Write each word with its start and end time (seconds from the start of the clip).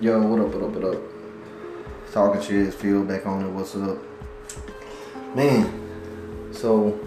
Yo, 0.00 0.16
what 0.22 0.40
up, 0.40 0.54
what 0.54 0.62
up, 0.62 0.70
what 0.70 0.94
up? 0.94 1.02
Talking 2.12 2.40
shit, 2.40 2.72
feel 2.72 3.02
back 3.02 3.26
on 3.26 3.44
it, 3.44 3.48
what's 3.48 3.74
up? 3.74 3.98
Man, 5.34 6.52
so 6.52 7.00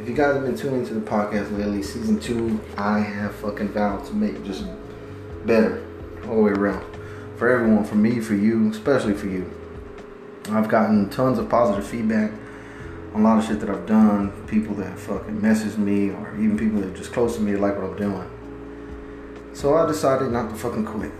if 0.00 0.08
you 0.08 0.14
guys 0.14 0.34
have 0.34 0.42
been 0.42 0.56
tuning 0.56 0.86
to 0.86 0.94
the 0.94 1.00
podcast 1.00 1.54
lately, 1.58 1.82
season 1.82 2.18
two, 2.18 2.58
I 2.78 3.00
have 3.00 3.34
fucking 3.34 3.68
vowed 3.68 4.06
to 4.06 4.14
make 4.14 4.42
just 4.46 4.64
better 5.44 5.86
all 6.26 6.36
the 6.36 6.40
way 6.40 6.50
around. 6.52 6.86
For 7.36 7.50
everyone, 7.50 7.84
for 7.84 7.96
me, 7.96 8.20
for 8.20 8.34
you, 8.34 8.70
especially 8.70 9.12
for 9.12 9.26
you. 9.26 9.52
I've 10.48 10.70
gotten 10.70 11.10
tons 11.10 11.38
of 11.38 11.50
positive 11.50 11.86
feedback 11.86 12.32
on 13.12 13.20
a 13.20 13.24
lot 13.24 13.40
of 13.40 13.44
shit 13.44 13.60
that 13.60 13.68
I've 13.68 13.84
done. 13.84 14.32
People 14.46 14.74
that 14.76 14.98
fucking 14.98 15.38
messaged 15.42 15.76
me, 15.76 16.12
or 16.12 16.34
even 16.36 16.56
people 16.56 16.80
that 16.80 16.94
are 16.94 16.96
just 16.96 17.12
close 17.12 17.36
to 17.36 17.42
me 17.42 17.56
like 17.56 17.76
what 17.76 17.90
I'm 17.90 17.96
doing. 17.98 18.30
So 19.52 19.76
I 19.76 19.86
decided 19.86 20.30
not 20.30 20.48
to 20.48 20.56
fucking 20.56 20.86
quit. 20.86 21.12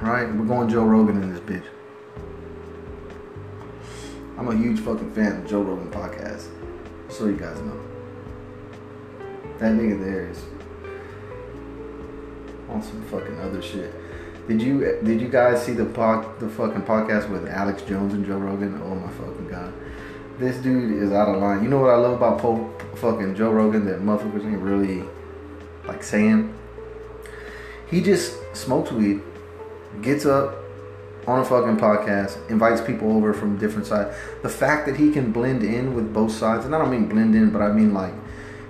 Right? 0.00 0.32
We're 0.32 0.44
going 0.44 0.68
Joe 0.68 0.84
Rogan 0.84 1.22
in 1.22 1.32
this 1.32 1.40
bitch. 1.40 1.64
I'm 4.38 4.48
a 4.48 4.56
huge 4.56 4.78
fucking 4.80 5.12
fan 5.12 5.42
of 5.42 5.48
Joe 5.48 5.62
Rogan 5.62 5.90
podcast. 5.90 6.46
So 7.08 7.26
you 7.26 7.36
guys 7.36 7.60
know. 7.60 7.80
That 9.58 9.72
nigga 9.72 9.98
there 9.98 10.28
is 10.30 10.40
on 12.68 12.82
some 12.82 13.02
fucking 13.06 13.40
other 13.40 13.60
shit. 13.60 13.92
Did 14.46 14.62
you 14.62 15.00
did 15.02 15.20
you 15.20 15.28
guys 15.28 15.64
see 15.64 15.72
the 15.72 15.84
po- 15.84 16.32
the 16.38 16.48
fucking 16.48 16.82
podcast 16.82 17.28
with 17.28 17.48
Alex 17.48 17.82
Jones 17.82 18.14
and 18.14 18.24
Joe 18.24 18.38
Rogan? 18.38 18.80
Oh 18.84 18.94
my 18.94 19.10
fucking 19.10 19.48
god. 19.48 19.72
This 20.38 20.56
dude 20.58 21.02
is 21.02 21.10
out 21.10 21.28
of 21.28 21.40
line. 21.40 21.64
You 21.64 21.68
know 21.68 21.80
what 21.80 21.90
I 21.90 21.96
love 21.96 22.12
about 22.12 22.38
po- 22.38 22.72
fucking 22.94 23.34
Joe 23.34 23.50
Rogan 23.50 23.84
that 23.86 24.00
motherfuckers 24.00 24.44
ain't 24.46 24.60
really 24.60 25.02
like 25.86 26.04
saying? 26.04 26.54
He 27.90 28.00
just 28.00 28.36
smokes 28.54 28.92
weed, 28.92 29.20
gets 30.02 30.26
up 30.26 30.54
on 31.26 31.40
a 31.40 31.44
fucking 31.44 31.76
podcast, 31.76 32.38
invites 32.48 32.80
people 32.80 33.12
over 33.12 33.34
from 33.34 33.58
different 33.58 33.86
sides. 33.86 34.16
The 34.42 34.48
fact 34.48 34.86
that 34.86 34.96
he 34.96 35.10
can 35.10 35.32
blend 35.32 35.62
in 35.62 35.94
with 35.94 36.12
both 36.12 36.32
sides, 36.32 36.64
and 36.64 36.74
I 36.74 36.78
don't 36.78 36.90
mean 36.90 37.06
blend 37.06 37.34
in, 37.34 37.50
but 37.50 37.60
I 37.60 37.72
mean 37.72 37.92
like 37.92 38.14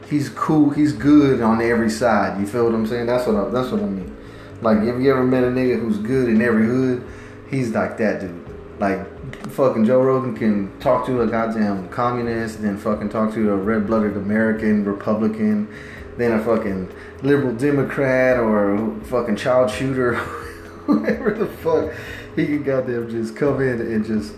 he's 0.08 0.28
cool, 0.30 0.70
he's 0.70 0.92
good 0.92 1.41
on 1.41 1.61
every 1.61 1.91
side. 1.91 2.41
You 2.41 2.46
feel 2.46 2.64
what 2.64 2.74
I'm 2.74 2.86
saying? 2.86 3.06
That's 3.06 3.27
what 3.27 3.36
I, 3.36 3.48
that's 3.50 3.70
what 3.70 3.83
I 3.83 3.86
mean. 3.86 4.16
Like, 4.61 4.78
have 4.83 5.00
you 5.00 5.11
ever 5.12 5.22
met 5.22 5.44
a 5.44 5.48
nigga 5.48 5.78
who's 5.78 5.98
good 5.98 6.28
in 6.28 6.42
every 6.42 6.66
hood? 6.66 7.06
He's 7.48 7.70
like 7.70 7.96
that 7.98 8.20
dude. 8.20 8.44
Like, 8.80 9.06
fucking 9.50 9.84
Joe 9.84 10.02
Rogan 10.02 10.36
can 10.36 10.78
talk 10.80 11.06
to 11.06 11.22
a 11.22 11.27
goddamn 11.27 11.89
communist, 11.91 12.62
then 12.62 12.77
fucking 12.77 13.08
talk 13.08 13.33
to 13.34 13.52
a 13.52 13.56
red-blooded 13.56 14.16
American 14.16 14.84
Republican, 14.84 15.69
then 16.16 16.33
a 16.33 16.42
fucking 16.42 16.92
liberal 17.22 17.55
Democrat 17.55 18.39
or 18.39 18.94
fucking 19.05 19.36
child 19.36 19.70
shooter, 19.70 20.14
whoever 20.98 21.33
the 21.33 21.47
fuck. 21.47 21.92
He 22.34 22.47
can 22.47 22.62
goddamn 22.62 23.11
just 23.11 23.36
come 23.36 23.61
in 23.61 23.78
and 23.78 24.05
just, 24.06 24.33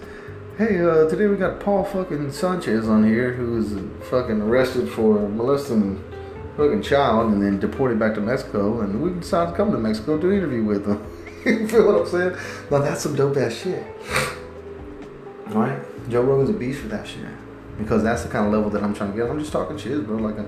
hey, 0.58 0.80
uh, 0.80 1.08
today 1.08 1.28
we 1.28 1.36
got 1.36 1.60
Paul 1.60 1.84
fucking 1.84 2.32
Sanchez 2.32 2.88
on 2.88 3.04
here 3.04 3.32
who 3.32 3.52
was 3.52 4.08
fucking 4.10 4.42
arrested 4.42 4.90
for 4.90 5.28
molesting 5.28 6.02
fucking 6.56 6.82
child 6.82 7.32
and 7.32 7.40
then 7.40 7.60
deported 7.60 8.00
back 8.00 8.14
to 8.14 8.20
Mexico, 8.20 8.80
and 8.80 9.00
we 9.00 9.10
decided 9.20 9.52
to 9.52 9.56
come 9.56 9.70
to 9.70 9.78
Mexico 9.78 10.18
to 10.18 10.32
interview 10.32 10.64
with 10.64 10.86
him. 10.86 11.00
you 11.46 11.68
feel 11.68 11.86
what 11.86 12.02
I'm 12.02 12.08
saying? 12.08 12.36
Now 12.68 12.78
that's 12.78 13.02
some 13.02 13.14
dope 13.14 13.36
ass 13.36 13.54
shit. 13.54 13.86
Right? 15.46 15.80
Joe 16.08 16.22
Rogan's 16.22 16.50
a 16.50 16.52
beast 16.52 16.80
for 16.80 16.88
that 16.88 17.06
shit. 17.06 17.20
Because 17.78 18.02
that's 18.02 18.24
the 18.24 18.28
kind 18.28 18.46
of 18.46 18.52
level 18.52 18.70
that 18.70 18.82
I'm 18.82 18.92
trying 18.92 19.12
to 19.12 19.16
get. 19.16 19.30
I'm 19.30 19.38
just 19.38 19.52
talking 19.52 19.78
shit, 19.78 20.04
bro. 20.04 20.16
Like, 20.16 20.38
I, 20.38 20.46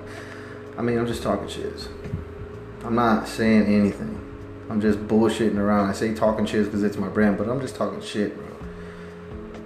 I 0.79 0.83
mean, 0.83 0.99
I'm 0.99 1.07
just 1.07 1.23
talking 1.23 1.49
shit. 1.49 1.89
I'm 2.85 2.97
not 2.97 3.29
saying 3.29 3.67
anything. 3.67 4.32
I'm 4.73 4.81
just 4.81 5.01
bullshitting 5.01 5.59
around. 5.59 5.91
I 5.91 5.93
say 5.93 6.15
talking 6.15 6.47
shit 6.47 6.65
because 6.65 6.83
it's 6.83 6.97
my 6.97 7.09
brand, 7.09 7.37
but 7.37 7.47
I'm 7.47 7.61
just 7.61 7.77
talking 7.77 8.01
shit, 8.01 8.35
bro. 8.35 8.47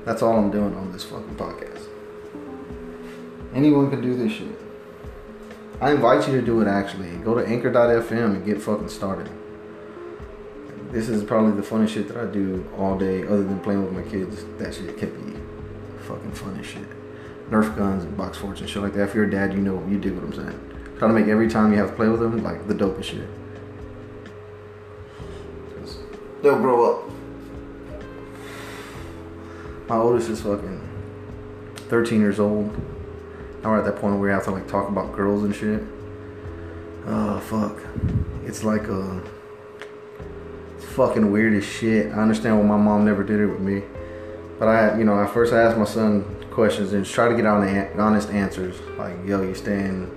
That's 0.04 0.20
all 0.20 0.36
I'm 0.36 0.50
doing 0.50 0.74
on 0.74 0.90
this 0.90 1.04
fucking 1.04 1.36
podcast. 1.36 1.82
Anyone 3.54 3.88
can 3.88 4.00
do 4.00 4.16
this 4.16 4.32
shit. 4.32 4.58
I 5.80 5.92
invite 5.92 6.26
you 6.26 6.40
to 6.40 6.44
do 6.44 6.60
it 6.60 6.66
actually. 6.66 7.16
Go 7.18 7.34
to 7.34 7.46
anchor.fm 7.46 8.34
and 8.34 8.44
get 8.44 8.60
fucking 8.60 8.88
started. 8.88 9.30
This 10.90 11.08
is 11.08 11.22
probably 11.22 11.52
the 11.52 11.62
funniest 11.62 11.94
shit 11.94 12.08
that 12.08 12.16
I 12.16 12.24
do 12.24 12.68
all 12.76 12.98
day, 12.98 13.22
other 13.22 13.44
than 13.44 13.60
playing 13.60 13.84
with 13.84 13.92
my 13.92 14.02
kids. 14.10 14.44
That 14.58 14.74
shit 14.74 14.98
can 14.98 15.10
be 15.24 15.38
fucking 16.02 16.32
fun 16.32 16.58
as 16.58 16.66
shit. 16.66 16.88
Nerf 17.48 17.76
guns 17.76 18.02
and 18.02 18.16
box 18.16 18.38
forts 18.38 18.60
and 18.60 18.68
shit 18.68 18.82
like 18.82 18.94
that. 18.94 19.04
If 19.04 19.14
you're 19.14 19.26
a 19.26 19.30
dad, 19.30 19.52
you 19.52 19.60
know, 19.60 19.86
you 19.88 20.00
do 20.00 20.14
what 20.14 20.24
I'm 20.24 20.32
saying. 20.32 20.98
Try 20.98 21.06
to 21.06 21.14
make 21.14 21.28
every 21.28 21.46
time 21.46 21.70
you 21.70 21.78
have 21.78 21.90
to 21.90 21.94
play 21.94 22.08
with 22.08 22.18
them 22.18 22.42
like 22.42 22.66
the 22.66 22.74
dopest 22.74 23.04
shit. 23.04 23.28
They'll 26.46 26.60
grow 26.60 26.92
up. 26.92 27.10
My 29.88 29.96
oldest 29.96 30.30
is 30.30 30.42
fucking 30.42 30.80
13 31.88 32.20
years 32.20 32.38
old. 32.38 32.72
Now 33.64 33.70
we're 33.70 33.78
at 33.80 33.84
that 33.84 33.96
point 33.96 34.14
where 34.14 34.22
we 34.22 34.30
have 34.30 34.44
to 34.44 34.52
like 34.52 34.68
talk 34.68 34.88
about 34.88 35.12
girls 35.12 35.42
and 35.42 35.52
shit. 35.52 35.82
Oh 37.04 37.40
fuck. 37.40 37.80
It's 38.44 38.62
like 38.62 38.86
a 38.86 39.20
it's 40.76 40.84
fucking 40.84 41.32
weird 41.32 41.54
as 41.54 41.64
shit. 41.64 42.12
I 42.12 42.18
understand 42.18 42.60
why 42.60 42.64
my 42.64 42.76
mom 42.76 43.04
never 43.04 43.24
did 43.24 43.40
it 43.40 43.46
with 43.46 43.58
me. 43.58 43.82
But 44.60 44.68
I 44.68 44.96
you 44.98 45.02
know, 45.02 45.20
at 45.20 45.34
first 45.34 45.52
I 45.52 45.60
asked 45.62 45.76
my 45.76 45.84
son 45.84 46.22
questions 46.52 46.92
and 46.92 47.02
just 47.02 47.12
try 47.12 47.28
to 47.28 47.34
get 47.34 47.44
on 47.44 47.66
the 47.66 48.00
honest 48.00 48.30
answers. 48.30 48.78
Like, 48.96 49.16
yo, 49.26 49.42
you 49.42 49.56
staying 49.56 50.12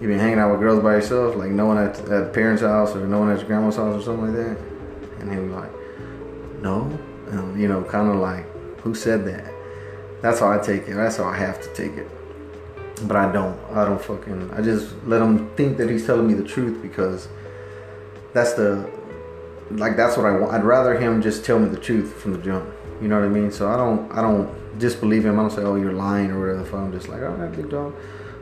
you 0.00 0.08
been 0.08 0.18
hanging 0.18 0.38
out 0.38 0.52
with 0.52 0.60
girls 0.60 0.82
by 0.82 0.94
yourself, 0.94 1.36
like 1.36 1.50
no 1.50 1.66
one 1.66 1.76
at, 1.76 1.98
at 2.08 2.32
parents' 2.32 2.62
house 2.62 2.96
or 2.96 3.06
no 3.06 3.18
one 3.18 3.30
at 3.30 3.40
your 3.40 3.46
grandma's 3.46 3.76
house 3.76 4.00
or 4.00 4.02
something 4.02 4.34
like 4.34 4.46
that? 4.46 4.75
And 5.20 5.30
he 5.32 5.38
was 5.38 5.52
like, 5.52 5.70
No. 6.62 6.98
And, 7.28 7.60
you 7.60 7.68
know, 7.68 7.82
kinda 7.82 8.14
like, 8.14 8.46
who 8.80 8.94
said 8.94 9.24
that? 9.26 9.52
That's 10.22 10.40
how 10.40 10.50
I 10.50 10.58
take 10.58 10.88
it. 10.88 10.94
That's 10.94 11.16
how 11.16 11.24
I 11.24 11.36
have 11.36 11.60
to 11.62 11.74
take 11.74 11.96
it 11.96 12.10
but 13.02 13.16
I 13.16 13.30
don't. 13.30 13.58
I 13.72 13.84
don't 13.84 14.00
fucking. 14.00 14.50
I 14.52 14.62
just 14.62 14.94
let 15.04 15.20
him 15.20 15.50
think 15.56 15.76
that 15.78 15.90
he's 15.90 16.06
telling 16.06 16.26
me 16.26 16.34
the 16.34 16.44
truth 16.44 16.80
because 16.80 17.28
that's 18.32 18.54
the 18.54 18.90
like 19.70 19.96
that's 19.96 20.16
what 20.16 20.26
I 20.26 20.32
want. 20.32 20.52
I'd 20.52 20.64
rather 20.64 20.98
him 20.98 21.20
just 21.20 21.44
tell 21.44 21.58
me 21.58 21.68
the 21.68 21.78
truth 21.78 22.14
from 22.14 22.32
the 22.32 22.38
jump. 22.38 22.68
You 23.00 23.08
know 23.08 23.16
what 23.16 23.26
I 23.26 23.28
mean? 23.28 23.50
So 23.52 23.68
I 23.68 23.76
don't. 23.76 24.10
I 24.12 24.22
don't 24.22 24.78
disbelieve 24.78 25.26
him. 25.26 25.38
I 25.38 25.42
don't 25.42 25.50
say, 25.50 25.62
"Oh, 25.62 25.76
you're 25.76 25.92
lying" 25.92 26.30
or 26.30 26.40
whatever. 26.40 26.58
The 26.60 26.64
fuck. 26.64 26.80
I'm 26.80 26.92
just 26.92 27.08
like, 27.08 27.22
"All 27.22 27.28
right, 27.28 27.54
big 27.54 27.68
dog." 27.68 27.94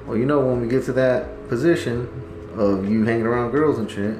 Well, 0.06 0.16
you 0.16 0.26
know, 0.26 0.40
when 0.40 0.60
we 0.60 0.68
get 0.68 0.84
to 0.84 0.92
that 0.92 1.48
position 1.48 2.08
of 2.56 2.88
you 2.88 3.04
hanging 3.04 3.26
around 3.26 3.50
girls 3.50 3.78
and 3.78 3.90
shit, 3.90 4.16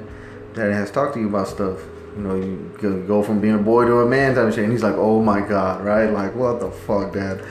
that 0.55 0.71
has 0.73 0.91
talked 0.91 1.13
to 1.13 1.19
you 1.19 1.27
about 1.29 1.47
stuff. 1.47 1.79
You 2.15 2.21
know, 2.21 2.35
you 2.35 3.03
go 3.07 3.21
from 3.21 3.41
being 3.41 3.55
a 3.55 3.61
boy 3.61 3.85
to 3.85 3.99
a 3.99 4.05
man 4.05 4.35
type 4.35 4.47
of 4.47 4.53
shit. 4.53 4.63
And 4.63 4.71
he's 4.71 4.83
like, 4.83 4.95
"Oh 4.95 5.21
my 5.21 5.41
god," 5.41 5.83
right? 5.83 6.09
Like, 6.09 6.33
what 6.33 6.59
the 6.59 6.71
fuck, 6.71 7.13
dad? 7.13 7.43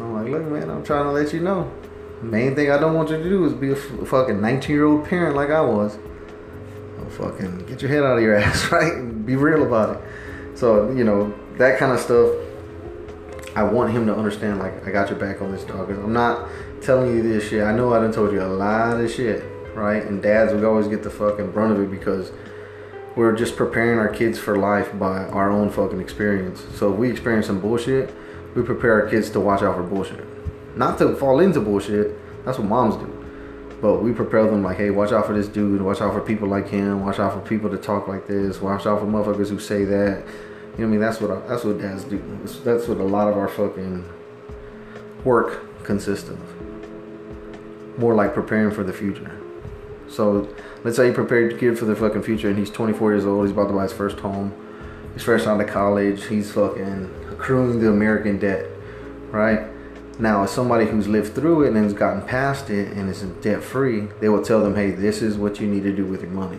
I'm 0.00 0.14
like, 0.14 0.28
look, 0.28 0.44
man, 0.44 0.70
I'm 0.70 0.84
trying 0.84 1.04
to 1.04 1.10
let 1.10 1.32
you 1.32 1.40
know. 1.40 1.70
Main 2.22 2.54
thing 2.54 2.70
I 2.70 2.78
don't 2.78 2.94
want 2.94 3.10
you 3.10 3.16
to 3.16 3.22
do 3.22 3.44
is 3.46 3.52
be 3.52 3.72
a 3.72 3.76
fucking 3.76 4.40
19 4.40 4.74
year 4.74 4.84
old 4.84 5.06
parent 5.06 5.36
like 5.36 5.50
I 5.50 5.60
was. 5.60 5.98
Fucking 7.10 7.66
get 7.66 7.80
your 7.80 7.90
head 7.90 8.02
out 8.02 8.18
of 8.18 8.22
your 8.22 8.34
ass, 8.38 8.70
right? 8.72 8.92
And 8.92 9.24
be 9.24 9.36
real 9.36 9.64
about 9.64 9.96
it. 9.96 10.02
So, 10.58 10.90
you 10.90 11.04
know, 11.04 11.32
that 11.56 11.78
kind 11.78 11.92
of 11.92 12.00
stuff, 12.00 12.34
I 13.54 13.62
want 13.62 13.92
him 13.92 14.06
to 14.06 14.14
understand, 14.14 14.58
like, 14.58 14.86
I 14.86 14.90
got 14.90 15.08
your 15.08 15.18
back 15.18 15.40
on 15.40 15.52
this 15.52 15.64
dog. 15.64 15.88
I'm 15.90 16.12
not 16.12 16.48
telling 16.82 17.16
you 17.16 17.22
this 17.22 17.48
shit. 17.48 17.62
I 17.62 17.72
know 17.72 17.92
I 17.94 18.00
done 18.00 18.12
told 18.12 18.32
you 18.32 18.42
a 18.42 18.44
lot 18.44 19.00
of 19.00 19.10
shit, 19.10 19.44
right? 19.74 20.02
And 20.02 20.22
dads 20.22 20.52
would 20.52 20.64
always 20.64 20.88
get 20.88 21.02
the 21.02 21.10
fucking 21.10 21.52
brunt 21.52 21.72
of 21.72 21.80
it 21.80 21.90
because 21.90 22.32
we're 23.16 23.34
just 23.34 23.56
preparing 23.56 23.98
our 23.98 24.08
kids 24.08 24.38
for 24.38 24.56
life 24.56 24.96
by 24.98 25.24
our 25.24 25.50
own 25.50 25.70
fucking 25.70 26.00
experience. 26.00 26.64
So 26.74 26.92
if 26.92 26.98
we 26.98 27.10
experience 27.10 27.46
some 27.46 27.60
bullshit, 27.60 28.14
we 28.54 28.62
prepare 28.62 29.02
our 29.02 29.08
kids 29.08 29.30
to 29.30 29.40
watch 29.40 29.62
out 29.62 29.74
for 29.76 29.82
bullshit 29.82 30.24
not 30.76 30.98
to 30.98 31.16
fall 31.16 31.40
into 31.40 31.60
bullshit. 31.60 32.14
That's 32.44 32.58
what 32.58 32.68
moms 32.68 32.96
do. 32.96 33.12
But 33.80 34.02
we 34.02 34.12
prepare 34.12 34.44
them 34.44 34.62
like, 34.62 34.76
hey, 34.76 34.90
watch 34.90 35.12
out 35.12 35.26
for 35.26 35.32
this 35.32 35.48
dude. 35.48 35.82
Watch 35.82 36.00
out 36.00 36.12
for 36.12 36.20
people 36.20 36.48
like 36.48 36.68
him. 36.68 37.04
Watch 37.04 37.18
out 37.18 37.32
for 37.32 37.40
people 37.40 37.68
that 37.70 37.82
talk 37.82 38.08
like 38.08 38.26
this. 38.26 38.60
Watch 38.60 38.86
out 38.86 39.00
for 39.00 39.06
motherfuckers 39.06 39.48
who 39.48 39.58
say 39.58 39.84
that. 39.84 40.24
You 40.78 40.84
know 40.84 40.84
what 40.84 40.84
I 40.84 40.86
mean? 40.86 41.00
That's 41.00 41.20
what 41.20 41.30
I, 41.30 41.40
that's 41.48 41.64
what 41.64 41.80
dads 41.80 42.04
do. 42.04 42.18
That's 42.64 42.86
what 42.86 42.98
a 42.98 43.04
lot 43.04 43.28
of 43.28 43.36
our 43.36 43.48
fucking 43.48 44.04
work 45.24 45.82
consists 45.82 46.28
of. 46.28 46.38
More 47.98 48.14
like 48.14 48.34
preparing 48.34 48.70
for 48.70 48.84
the 48.84 48.92
future. 48.92 49.40
So 50.08 50.48
let's 50.84 50.96
say 50.96 51.08
you 51.08 51.12
prepared 51.12 51.50
your 51.50 51.60
kid 51.60 51.78
for 51.78 51.84
the 51.84 51.96
fucking 51.96 52.22
future, 52.22 52.48
and 52.48 52.58
he's 52.58 52.70
24 52.70 53.12
years 53.12 53.26
old. 53.26 53.46
He's 53.46 53.52
about 53.52 53.68
to 53.68 53.74
buy 53.74 53.84
his 53.84 53.92
first 53.92 54.18
home. 54.20 54.54
He's 55.14 55.22
fresh 55.22 55.46
out 55.46 55.60
of 55.60 55.66
college. 55.66 56.26
He's 56.26 56.52
fucking 56.52 57.10
accruing 57.30 57.80
the 57.80 57.88
American 57.88 58.38
debt, 58.38 58.66
right? 59.30 59.66
Now, 60.18 60.44
as 60.44 60.50
somebody 60.50 60.86
who's 60.86 61.08
lived 61.08 61.34
through 61.34 61.64
it 61.64 61.68
and 61.68 61.76
has 61.76 61.92
gotten 61.92 62.22
past 62.22 62.70
it 62.70 62.92
and 62.92 63.10
is 63.10 63.20
debt 63.42 63.62
free, 63.62 64.08
they 64.20 64.28
will 64.28 64.42
tell 64.42 64.62
them, 64.62 64.74
hey, 64.74 64.90
this 64.90 65.20
is 65.20 65.36
what 65.36 65.60
you 65.60 65.66
need 65.66 65.82
to 65.82 65.94
do 65.94 66.06
with 66.06 66.22
your 66.22 66.30
money. 66.30 66.58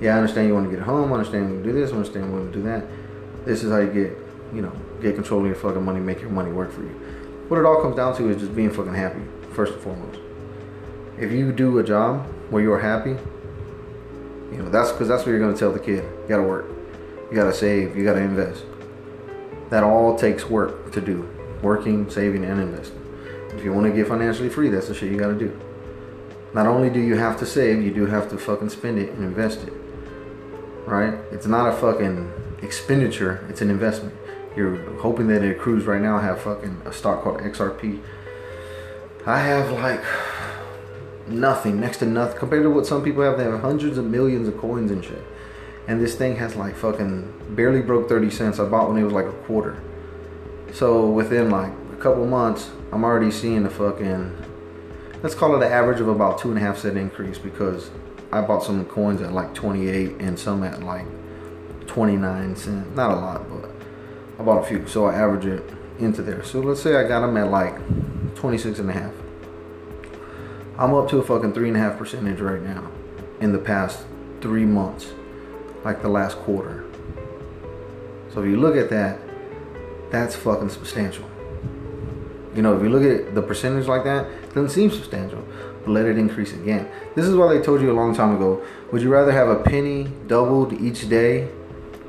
Yeah, 0.00 0.14
I 0.14 0.18
understand 0.18 0.48
you 0.48 0.54
want 0.54 0.66
to 0.66 0.70
get 0.70 0.80
a 0.80 0.84
home. 0.84 1.10
I 1.10 1.16
understand 1.16 1.48
you 1.48 1.54
want 1.54 1.64
to 1.64 1.72
do 1.72 1.78
this. 1.78 1.90
I 1.90 1.94
understand 1.94 2.26
you 2.26 2.32
want 2.32 2.52
to 2.52 2.58
do 2.58 2.64
that. 2.64 2.84
This 3.46 3.62
is 3.62 3.70
how 3.70 3.78
you 3.78 3.90
get, 3.90 4.18
you 4.54 4.60
know, 4.60 4.72
get 5.00 5.14
control 5.14 5.40
of 5.40 5.46
your 5.46 5.54
fucking 5.54 5.82
money, 5.82 6.00
make 6.00 6.20
your 6.20 6.28
money 6.28 6.52
work 6.52 6.70
for 6.70 6.82
you. 6.82 6.90
What 7.48 7.58
it 7.58 7.64
all 7.64 7.80
comes 7.80 7.96
down 7.96 8.14
to 8.16 8.28
is 8.28 8.42
just 8.42 8.54
being 8.54 8.70
fucking 8.70 8.94
happy, 8.94 9.22
first 9.52 9.72
and 9.74 9.82
foremost. 9.82 10.20
If 11.18 11.32
you 11.32 11.52
do 11.52 11.78
a 11.78 11.82
job 11.82 12.26
where 12.50 12.62
you're 12.62 12.78
happy, 12.78 13.16
you 14.52 14.62
know, 14.62 14.68
that's 14.68 14.92
because 14.92 15.08
that's 15.08 15.24
what 15.24 15.30
you're 15.30 15.40
going 15.40 15.52
to 15.52 15.58
tell 15.58 15.72
the 15.72 15.80
kid. 15.80 16.04
You 16.04 16.28
got 16.28 16.38
to 16.38 16.42
work. 16.42 16.66
You 17.30 17.34
gotta 17.34 17.52
save. 17.52 17.96
You 17.96 18.04
gotta 18.04 18.20
invest. 18.20 18.64
That 19.70 19.82
all 19.82 20.16
takes 20.16 20.48
work 20.48 20.92
to 20.92 21.00
do. 21.00 21.28
Working, 21.60 22.08
saving, 22.08 22.44
and 22.44 22.60
investing. 22.60 23.02
If 23.52 23.64
you 23.64 23.72
want 23.72 23.86
to 23.86 23.92
get 23.92 24.06
financially 24.06 24.48
free, 24.48 24.68
that's 24.68 24.88
the 24.88 24.94
shit 24.94 25.10
you 25.10 25.18
gotta 25.18 25.34
do. 25.34 25.58
Not 26.54 26.66
only 26.66 26.88
do 26.88 27.00
you 27.00 27.16
have 27.16 27.38
to 27.40 27.46
save, 27.46 27.82
you 27.82 27.92
do 27.92 28.06
have 28.06 28.30
to 28.30 28.38
fucking 28.38 28.68
spend 28.68 28.98
it 28.98 29.10
and 29.10 29.24
invest 29.24 29.66
it. 29.66 29.72
Right? 30.86 31.14
It's 31.32 31.46
not 31.46 31.72
a 31.72 31.76
fucking 31.76 32.32
expenditure, 32.62 33.44
it's 33.48 33.60
an 33.60 33.70
investment. 33.70 34.14
You're 34.54 34.76
hoping 35.00 35.26
that 35.28 35.42
it 35.42 35.56
accrues 35.56 35.84
right 35.84 36.00
now. 36.00 36.16
I 36.16 36.22
have 36.22 36.40
fucking 36.40 36.82
a 36.84 36.92
stock 36.92 37.24
called 37.24 37.40
XRP. 37.40 38.00
I 39.26 39.40
have 39.40 39.72
like 39.72 40.02
nothing, 41.28 41.80
next 41.80 41.98
to 41.98 42.06
nothing, 42.06 42.38
compared 42.38 42.62
to 42.62 42.70
what 42.70 42.86
some 42.86 43.02
people 43.02 43.22
have. 43.22 43.38
They 43.38 43.44
have 43.44 43.60
hundreds 43.60 43.98
of 43.98 44.04
millions 44.04 44.48
of 44.48 44.58
coins 44.58 44.90
and 44.90 45.04
shit. 45.04 45.22
And 45.88 46.00
this 46.00 46.16
thing 46.16 46.36
has 46.36 46.56
like 46.56 46.74
fucking 46.74 47.54
barely 47.54 47.80
broke 47.80 48.08
30 48.08 48.30
cents. 48.30 48.58
I 48.58 48.64
bought 48.64 48.88
when 48.88 48.98
it 48.98 49.04
was 49.04 49.12
like 49.12 49.26
a 49.26 49.32
quarter. 49.32 49.80
So 50.72 51.10
within 51.10 51.50
like 51.50 51.72
a 51.92 51.96
couple 51.96 52.26
months, 52.26 52.70
I'm 52.92 53.04
already 53.04 53.30
seeing 53.30 53.64
a 53.64 53.70
fucking, 53.70 54.36
let's 55.22 55.34
call 55.34 55.54
it 55.54 55.64
an 55.64 55.72
average 55.72 56.00
of 56.00 56.08
about 56.08 56.38
two 56.38 56.48
and 56.48 56.58
a 56.58 56.60
half 56.60 56.78
cent 56.78 56.96
increase 56.96 57.38
because 57.38 57.90
I 58.32 58.40
bought 58.40 58.64
some 58.64 58.84
coins 58.86 59.20
at 59.20 59.32
like 59.32 59.54
28 59.54 60.20
and 60.20 60.38
some 60.38 60.64
at 60.64 60.82
like 60.82 61.06
29 61.86 62.56
cents. 62.56 62.96
Not 62.96 63.12
a 63.12 63.16
lot, 63.16 63.48
but 63.48 63.70
I 64.38 64.42
bought 64.42 64.64
a 64.64 64.66
few, 64.66 64.86
so 64.88 65.06
I 65.06 65.14
average 65.14 65.46
it 65.46 65.70
into 65.98 66.22
there. 66.22 66.44
So 66.44 66.60
let's 66.60 66.82
say 66.82 66.96
I 66.96 67.06
got 67.06 67.20
them 67.20 67.36
at 67.36 67.50
like 67.50 67.74
26 68.34 68.80
and 68.80 68.90
a 68.90 68.92
half. 68.92 69.12
I'm 70.78 70.94
up 70.94 71.08
to 71.10 71.18
a 71.18 71.22
fucking 71.22 71.52
three 71.52 71.68
and 71.68 71.76
a 71.76 71.80
half 71.80 71.98
percentage 71.98 72.40
right 72.40 72.60
now 72.60 72.90
in 73.40 73.52
the 73.52 73.58
past 73.58 74.04
three 74.40 74.64
months, 74.64 75.12
like 75.84 76.02
the 76.02 76.08
last 76.08 76.36
quarter. 76.38 76.84
So 78.32 78.42
if 78.42 78.50
you 78.50 78.56
look 78.58 78.76
at 78.76 78.90
that, 78.90 79.18
that's 80.10 80.34
fucking 80.36 80.68
substantial. 80.68 81.24
You 82.54 82.62
know, 82.62 82.76
if 82.76 82.82
you 82.82 82.88
look 82.88 83.02
at 83.02 83.34
the 83.34 83.42
percentage 83.42 83.86
like 83.86 84.04
that, 84.04 84.26
it 84.26 84.54
doesn't 84.54 84.70
seem 84.70 84.90
substantial. 84.90 85.46
But 85.84 85.90
let 85.92 86.06
it 86.06 86.18
increase 86.18 86.52
again. 86.52 86.88
This 87.14 87.26
is 87.26 87.36
why 87.36 87.54
they 87.54 87.62
told 87.62 87.80
you 87.80 87.90
a 87.90 87.94
long 87.94 88.14
time 88.14 88.34
ago. 88.34 88.62
Would 88.92 89.02
you 89.02 89.10
rather 89.10 89.32
have 89.32 89.48
a 89.48 89.62
penny 89.62 90.04
doubled 90.26 90.72
each 90.72 91.08
day, 91.08 91.48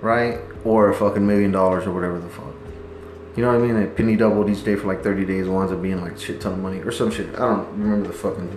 right? 0.02 0.40
or 0.68 0.90
a 0.90 0.94
fucking 0.94 1.26
million 1.26 1.52
dollars 1.52 1.88
or 1.88 1.94
whatever 1.94 2.20
the 2.20 2.30
fuck. 2.30 2.47
You 3.38 3.44
know 3.44 3.50
what 3.50 3.64
I 3.64 3.72
mean? 3.72 3.84
A 3.84 3.86
penny 3.86 4.16
doubled 4.16 4.50
each 4.50 4.64
day 4.64 4.76
for 4.76 4.88
like 4.88 5.04
30 5.04 5.24
days 5.24 5.48
winds 5.48 5.72
up 5.72 5.80
being 5.80 6.02
like 6.02 6.18
shit 6.18 6.42
ton 6.42 6.54
of 6.54 6.60
money 6.60 6.80
or 6.80 6.92
some 6.92 7.12
shit. 7.12 7.28
I 7.36 7.46
don't 7.46 7.68
remember 7.78 8.08
the 8.08 8.14
fucking 8.14 8.50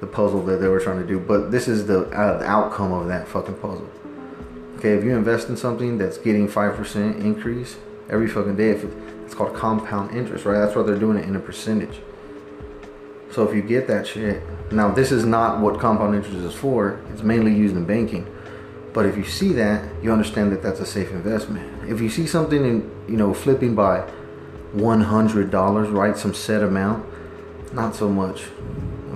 the 0.00 0.08
puzzle 0.08 0.42
that 0.46 0.56
they 0.56 0.66
were 0.66 0.80
trying 0.80 1.00
to 1.00 1.06
do, 1.06 1.20
but 1.20 1.52
this 1.52 1.68
is 1.68 1.86
the, 1.86 2.00
uh, 2.10 2.38
the 2.38 2.44
outcome 2.44 2.92
of 2.92 3.06
that 3.06 3.28
fucking 3.28 3.54
puzzle. 3.54 3.88
Okay, 4.76 4.94
if 4.94 5.04
you 5.04 5.16
invest 5.16 5.48
in 5.48 5.56
something 5.56 5.98
that's 5.98 6.18
getting 6.18 6.48
five 6.48 6.74
percent 6.74 7.18
increase 7.22 7.76
every 8.10 8.26
fucking 8.26 8.56
day, 8.56 8.70
if 8.70 8.82
it, 8.82 8.90
it's 9.24 9.34
called 9.34 9.54
compound 9.54 10.16
interest, 10.16 10.44
right? 10.44 10.58
That's 10.58 10.74
why 10.74 10.82
they're 10.82 10.98
doing 10.98 11.16
it 11.16 11.24
in 11.24 11.36
a 11.36 11.40
percentage. 11.40 12.00
So 13.30 13.48
if 13.48 13.54
you 13.54 13.62
get 13.62 13.86
that 13.86 14.08
shit, 14.08 14.42
now 14.72 14.90
this 14.90 15.12
is 15.12 15.24
not 15.24 15.60
what 15.60 15.78
compound 15.78 16.16
interest 16.16 16.36
is 16.38 16.54
for. 16.54 17.00
It's 17.12 17.22
mainly 17.22 17.54
used 17.54 17.76
in 17.76 17.84
banking. 17.84 18.26
But 18.96 19.04
if 19.04 19.18
you 19.18 19.24
see 19.24 19.52
that, 19.52 19.84
you 20.02 20.10
understand 20.10 20.52
that 20.52 20.62
that's 20.62 20.80
a 20.80 20.86
safe 20.86 21.10
investment. 21.10 21.86
If 21.86 22.00
you 22.00 22.08
see 22.08 22.26
something 22.26 22.64
in, 22.64 22.90
you 23.06 23.18
know, 23.18 23.34
flipping 23.34 23.74
by 23.74 24.10
$100, 24.74 25.92
right, 25.92 26.16
some 26.16 26.32
set 26.32 26.62
amount, 26.62 27.04
not 27.74 27.94
so 27.94 28.08
much. 28.08 28.44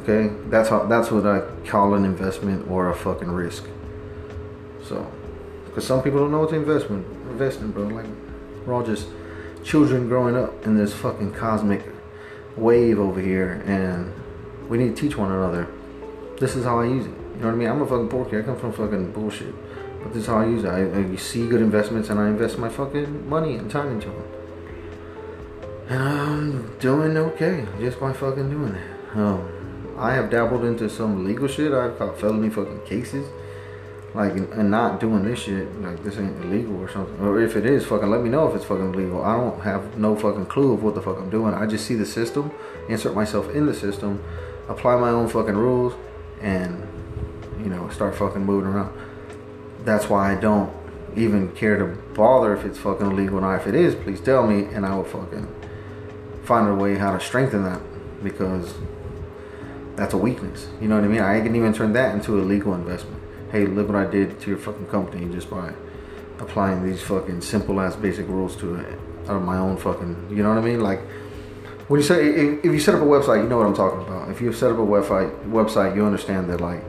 Okay? 0.00 0.34
That's 0.50 0.68
how 0.68 0.84
that's 0.84 1.10
what 1.10 1.24
I 1.24 1.40
call 1.64 1.94
an 1.94 2.04
investment 2.04 2.70
or 2.70 2.90
a 2.90 2.94
fucking 2.94 3.30
risk. 3.30 3.64
So, 4.84 5.10
cuz 5.74 5.86
some 5.86 6.02
people 6.02 6.20
don't 6.20 6.30
know 6.30 6.40
what 6.40 6.52
investment, 6.52 7.06
investing, 7.30 7.70
bro. 7.70 7.84
Like 7.84 8.04
we're 8.66 8.74
all 8.74 8.82
just 8.82 9.06
children 9.64 10.08
growing 10.08 10.36
up 10.36 10.66
in 10.66 10.76
this 10.76 10.92
fucking 10.92 11.32
cosmic 11.32 11.82
wave 12.54 12.98
over 12.98 13.18
here 13.18 13.62
and 13.64 14.12
we 14.68 14.76
need 14.76 14.94
to 14.94 15.00
teach 15.00 15.16
one 15.16 15.32
another. 15.32 15.66
This 16.38 16.54
is 16.54 16.66
how 16.66 16.80
I 16.80 16.84
use 16.84 17.06
it. 17.06 17.14
You 17.40 17.46
know 17.46 17.52
what 17.52 17.54
I 17.54 17.56
mean? 17.56 17.68
I'm 17.68 17.80
a 17.80 17.86
fucking 17.86 18.10
porky. 18.10 18.36
I 18.36 18.42
come 18.42 18.58
from 18.58 18.74
fucking 18.74 19.12
bullshit. 19.12 19.54
But 20.02 20.14
this 20.14 20.22
is 20.22 20.26
how 20.28 20.38
I 20.38 20.46
use 20.46 20.64
it. 20.64 20.68
I, 20.68 20.98
I 20.98 21.16
see 21.16 21.46
good 21.46 21.60
investments 21.60 22.08
and 22.08 22.18
I 22.18 22.28
invest 22.28 22.58
my 22.58 22.68
fucking 22.68 23.28
money 23.28 23.56
and 23.56 23.70
time 23.70 23.88
into 23.92 24.08
them. 24.08 24.24
And 25.88 26.02
I'm 26.02 26.78
doing 26.78 27.16
okay 27.16 27.66
just 27.78 28.00
by 28.00 28.12
fucking 28.12 28.48
doing 28.50 28.72
that. 28.72 29.18
Um, 29.20 29.96
I 29.98 30.14
have 30.14 30.30
dabbled 30.30 30.64
into 30.64 30.88
some 30.88 31.24
legal 31.24 31.48
shit. 31.48 31.72
I've 31.72 31.98
got 31.98 32.18
felony 32.18 32.48
fucking 32.48 32.82
cases. 32.86 33.28
Like, 34.14 34.32
and 34.32 34.70
not 34.70 34.98
doing 34.98 35.24
this 35.24 35.40
shit. 35.40 35.80
Like, 35.80 36.02
this 36.02 36.16
ain't 36.16 36.44
illegal 36.44 36.80
or 36.80 36.88
something. 36.88 37.20
Or 37.20 37.40
if 37.40 37.54
it 37.54 37.66
is, 37.66 37.84
fucking 37.86 38.10
let 38.10 38.22
me 38.22 38.30
know 38.30 38.48
if 38.48 38.56
it's 38.56 38.64
fucking 38.64 38.94
illegal. 38.94 39.22
I 39.22 39.36
don't 39.36 39.60
have 39.60 39.98
no 39.98 40.16
fucking 40.16 40.46
clue 40.46 40.72
of 40.72 40.82
what 40.82 40.94
the 40.94 41.02
fuck 41.02 41.18
I'm 41.18 41.30
doing. 41.30 41.54
I 41.54 41.66
just 41.66 41.86
see 41.86 41.94
the 41.94 42.06
system, 42.06 42.50
insert 42.88 43.14
myself 43.14 43.50
in 43.50 43.66
the 43.66 43.74
system, 43.74 44.22
apply 44.68 44.96
my 44.96 45.10
own 45.10 45.28
fucking 45.28 45.56
rules, 45.56 45.94
and, 46.40 46.86
you 47.62 47.68
know, 47.68 47.88
start 47.90 48.16
fucking 48.16 48.44
moving 48.44 48.68
around 48.68 48.92
that's 49.84 50.08
why 50.08 50.32
I 50.32 50.40
don't 50.40 50.72
even 51.16 51.52
care 51.52 51.76
to 51.76 51.86
bother 52.14 52.54
if 52.54 52.64
it's 52.64 52.78
fucking 52.78 53.06
illegal 53.06 53.38
or 53.38 53.40
not. 53.40 53.60
If 53.60 53.66
it 53.66 53.74
is, 53.74 53.94
please 53.94 54.20
tell 54.20 54.46
me, 54.46 54.64
and 54.74 54.86
I 54.86 54.94
will 54.94 55.04
fucking 55.04 55.48
find 56.44 56.68
a 56.68 56.74
way 56.74 56.96
how 56.96 57.12
to 57.12 57.20
strengthen 57.20 57.64
that 57.64 57.80
because 58.22 58.74
that's 59.96 60.14
a 60.14 60.18
weakness. 60.18 60.68
You 60.80 60.88
know 60.88 60.96
what 60.96 61.04
I 61.04 61.08
mean? 61.08 61.20
I 61.20 61.40
can 61.40 61.54
even 61.56 61.72
turn 61.72 61.92
that 61.94 62.14
into 62.14 62.40
a 62.40 62.42
legal 62.42 62.74
investment. 62.74 63.22
Hey, 63.52 63.66
look 63.66 63.88
what 63.88 63.96
I 63.96 64.06
did 64.08 64.40
to 64.40 64.50
your 64.50 64.58
fucking 64.58 64.86
company 64.86 65.26
just 65.32 65.50
by 65.50 65.72
applying 66.38 66.84
these 66.84 67.02
fucking 67.02 67.40
simple 67.42 67.80
ass 67.80 67.96
basic 67.96 68.26
rules 68.28 68.56
to 68.56 68.76
it 68.76 68.98
out 69.28 69.36
of 69.36 69.42
my 69.42 69.58
own 69.58 69.76
fucking. 69.76 70.28
You 70.30 70.42
know 70.42 70.48
what 70.50 70.58
I 70.58 70.62
mean? 70.62 70.80
Like 70.80 71.00
when 71.88 72.00
you 72.00 72.06
say 72.06 72.28
if, 72.28 72.64
if 72.64 72.72
you 72.72 72.80
set 72.80 72.94
up 72.94 73.02
a 73.02 73.04
website, 73.04 73.42
you 73.42 73.48
know 73.48 73.58
what 73.58 73.66
I'm 73.66 73.74
talking 73.74 74.00
about. 74.00 74.30
If 74.30 74.40
you 74.40 74.52
set 74.52 74.70
up 74.70 74.78
a 74.78 74.80
website, 74.80 75.50
website, 75.50 75.96
you 75.96 76.04
understand 76.04 76.48
that 76.50 76.60
like 76.60 76.82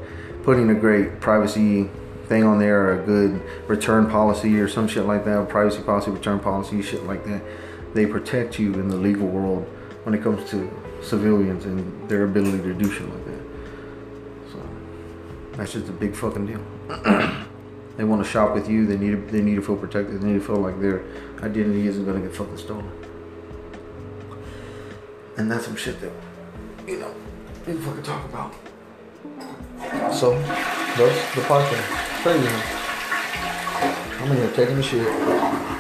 putting 0.43 0.69
a 0.69 0.75
great 0.75 1.19
privacy 1.19 1.89
thing 2.31 2.45
on 2.45 2.59
there, 2.59 2.87
or 2.87 3.01
a 3.01 3.05
good 3.05 3.41
return 3.67 4.09
policy 4.09 4.57
or 4.57 4.67
some 4.69 4.87
shit 4.87 5.03
like 5.03 5.25
that, 5.25 5.49
privacy 5.49 5.81
policy, 5.83 6.09
return 6.11 6.39
policy, 6.39 6.81
shit 6.81 7.03
like 7.03 7.25
that. 7.25 7.41
They 7.93 8.05
protect 8.05 8.57
you 8.57 8.73
in 8.75 8.87
the 8.87 8.95
legal 8.95 9.27
world 9.27 9.63
when 10.03 10.15
it 10.15 10.23
comes 10.23 10.49
to 10.51 10.71
civilians 11.03 11.65
and 11.65 12.07
their 12.07 12.23
ability 12.23 12.59
to 12.59 12.73
do 12.73 12.89
shit 12.89 13.09
like 13.09 13.25
that. 13.25 13.43
So 14.53 14.69
that's 15.57 15.73
just 15.73 15.89
a 15.89 15.91
big 15.91 16.15
fucking 16.15 16.45
deal. 16.45 16.63
they 17.97 18.05
want 18.05 18.23
to 18.23 18.29
shop 18.29 18.53
with 18.53 18.69
you. 18.69 18.85
They 18.85 18.97
need 18.97 19.11
to, 19.11 19.17
they 19.29 19.41
need 19.41 19.55
to 19.55 19.61
feel 19.61 19.75
protected. 19.75 20.21
They 20.21 20.27
need 20.27 20.39
to 20.39 20.45
feel 20.45 20.55
like 20.55 20.79
their 20.79 21.03
identity 21.43 21.85
isn't 21.87 22.05
gonna 22.05 22.21
get 22.21 22.33
fucking 22.33 22.57
stolen. 22.57 22.89
And 25.35 25.51
that's 25.51 25.65
some 25.65 25.75
shit 25.75 25.99
that 25.99 26.13
you 26.87 26.97
know 26.97 27.13
we 27.67 27.73
fucking 27.73 28.03
talk 28.03 28.23
about. 28.23 28.53
So 30.13 30.39
that's 30.39 31.35
the 31.35 31.41
podcast 31.41 32.10
crazy. 32.21 32.47
I'm 34.19 34.31
in 34.31 34.37
here 34.37 34.51
taking 34.51 34.75
the 34.75 34.83
shit. 34.83 35.70